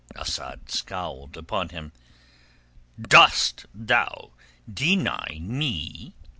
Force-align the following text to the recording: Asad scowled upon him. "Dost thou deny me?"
Asad 0.15 0.71
scowled 0.71 1.37
upon 1.37 1.69
him. 1.69 1.91
"Dost 2.99 3.67
thou 3.71 4.31
deny 4.73 5.37
me?" 5.39 6.15